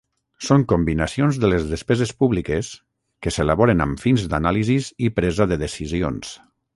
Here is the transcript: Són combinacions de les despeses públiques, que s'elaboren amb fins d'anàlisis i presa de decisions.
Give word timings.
Són 0.45 0.61
combinacions 0.69 1.35
de 1.43 1.51
les 1.51 1.67
despeses 1.73 2.13
públiques, 2.23 2.71
que 3.25 3.35
s'elaboren 3.37 3.85
amb 3.87 4.01
fins 4.07 4.25
d'anàlisis 4.35 4.89
i 5.09 5.13
presa 5.21 5.49
de 5.53 5.63
decisions. 5.65 6.33